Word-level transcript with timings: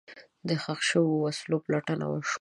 د 0.47 0.49
ښخ 0.63 0.79
شوو 0.89 1.11
وسلو 1.23 1.57
پلټنه 1.65 2.05
وشوه. 2.09 2.29